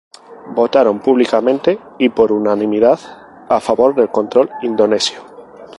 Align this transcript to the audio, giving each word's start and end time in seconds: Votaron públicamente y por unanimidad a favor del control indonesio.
Votaron 0.55 0.99
públicamente 0.99 1.77
y 1.99 2.09
por 2.09 2.31
unanimidad 2.31 2.99
a 3.47 3.59
favor 3.59 3.93
del 3.93 4.09
control 4.09 4.49
indonesio. 4.63 5.23